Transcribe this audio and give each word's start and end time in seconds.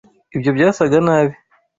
Ibyo 0.35 0.51
byasaga 0.55 0.97
nabi. 1.05 1.33